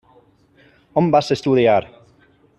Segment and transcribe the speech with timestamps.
[1.01, 1.85] On vas estudiar?